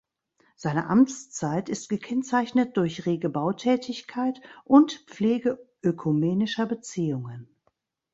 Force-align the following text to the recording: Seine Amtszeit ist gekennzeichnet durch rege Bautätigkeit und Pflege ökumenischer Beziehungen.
Seine 0.55 0.87
Amtszeit 0.87 1.69
ist 1.69 1.87
gekennzeichnet 1.87 2.75
durch 2.75 3.05
rege 3.05 3.29
Bautätigkeit 3.29 4.41
und 4.63 4.93
Pflege 5.05 5.59
ökumenischer 5.83 6.65
Beziehungen. 6.65 7.47